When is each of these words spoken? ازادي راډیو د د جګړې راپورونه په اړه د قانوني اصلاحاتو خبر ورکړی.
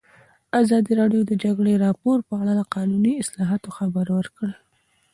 ازادي 0.61 0.91
راډیو 1.01 1.21
د 1.25 1.27
د 1.29 1.33
جګړې 1.43 1.81
راپورونه 1.85 2.23
په 2.29 2.33
اړه 2.41 2.53
د 2.55 2.61
قانوني 2.73 3.13
اصلاحاتو 3.23 3.69
خبر 3.77 4.05
ورکړی. 4.17 4.53